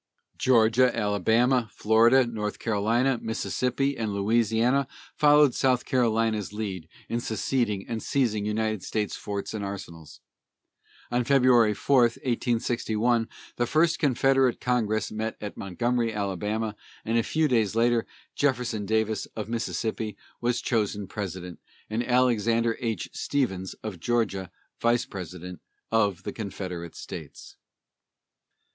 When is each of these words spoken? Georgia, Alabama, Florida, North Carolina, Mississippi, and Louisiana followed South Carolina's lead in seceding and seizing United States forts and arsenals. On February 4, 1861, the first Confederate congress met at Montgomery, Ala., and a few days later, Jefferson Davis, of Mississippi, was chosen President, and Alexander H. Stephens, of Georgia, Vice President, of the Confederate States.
Georgia, 0.39 0.97
Alabama, 0.97 1.69
Florida, 1.71 2.25
North 2.25 2.57
Carolina, 2.57 3.19
Mississippi, 3.21 3.95
and 3.95 4.11
Louisiana 4.15 4.87
followed 5.15 5.53
South 5.53 5.85
Carolina's 5.85 6.51
lead 6.51 6.89
in 7.07 7.19
seceding 7.19 7.87
and 7.87 8.01
seizing 8.01 8.43
United 8.43 8.81
States 8.81 9.15
forts 9.15 9.53
and 9.53 9.63
arsenals. 9.63 10.19
On 11.11 11.23
February 11.23 11.75
4, 11.75 11.99
1861, 12.01 13.29
the 13.57 13.67
first 13.67 13.99
Confederate 13.99 14.59
congress 14.59 15.11
met 15.11 15.37
at 15.39 15.55
Montgomery, 15.55 16.13
Ala., 16.13 16.75
and 17.05 17.15
a 17.19 17.21
few 17.21 17.47
days 17.47 17.75
later, 17.75 18.07
Jefferson 18.35 18.87
Davis, 18.87 19.27
of 19.35 19.49
Mississippi, 19.49 20.17
was 20.41 20.63
chosen 20.63 21.05
President, 21.05 21.59
and 21.91 22.03
Alexander 22.03 22.75
H. 22.79 23.07
Stephens, 23.13 23.75
of 23.83 23.99
Georgia, 23.99 24.49
Vice 24.81 25.05
President, 25.05 25.61
of 25.91 26.23
the 26.23 26.33
Confederate 26.33 26.95
States. 26.95 27.55